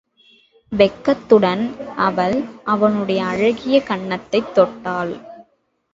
[0.71, 1.93] வெட்கத்துடன்
[1.97, 2.43] அவள்
[2.63, 5.13] அவனுடைய அழகிய கன்னத்தைத் தொட்டாள்.